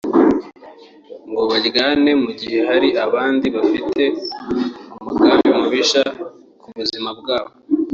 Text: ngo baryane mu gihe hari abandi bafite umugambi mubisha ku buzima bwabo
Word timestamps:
ngo 1.29 1.41
baryane 1.51 2.11
mu 2.23 2.31
gihe 2.39 2.59
hari 2.69 2.89
abandi 3.05 3.45
bafite 3.55 4.03
umugambi 4.99 5.49
mubisha 5.59 6.01
ku 6.61 6.67
buzima 6.77 7.09
bwabo 7.19 7.51